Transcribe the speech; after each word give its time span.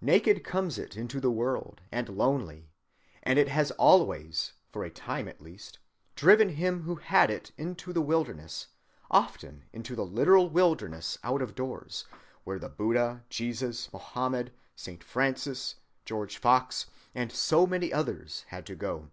Naked 0.00 0.42
comes 0.42 0.78
it 0.78 0.96
into 0.96 1.20
the 1.20 1.30
world 1.30 1.82
and 1.92 2.08
lonely; 2.08 2.70
and 3.22 3.38
it 3.38 3.48
has 3.48 3.72
always, 3.72 4.54
for 4.72 4.84
a 4.84 4.90
time 4.90 5.28
at 5.28 5.42
least, 5.42 5.78
driven 6.14 6.48
him 6.48 6.84
who 6.84 6.94
had 6.94 7.28
it 7.30 7.52
into 7.58 7.92
the 7.92 8.00
wilderness, 8.00 8.68
often 9.10 9.64
into 9.74 9.94
the 9.94 10.06
literal 10.06 10.48
wilderness 10.48 11.18
out 11.22 11.42
of 11.42 11.54
doors, 11.54 12.06
where 12.44 12.58
the 12.58 12.70
Buddha, 12.70 13.22
Jesus, 13.28 13.92
Mohammed, 13.92 14.50
St. 14.76 15.04
Francis, 15.04 15.74
George 16.06 16.38
Fox, 16.38 16.86
and 17.14 17.30
so 17.30 17.66
many 17.66 17.92
others 17.92 18.46
had 18.48 18.64
to 18.64 18.76
go. 18.76 19.10